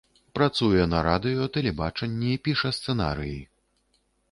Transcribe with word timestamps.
Працуе 0.37 0.87
на 0.93 1.01
радыё, 1.07 1.43
тэлебачанні, 1.59 2.33
піша 2.49 2.73
сцэнарыі. 2.79 3.39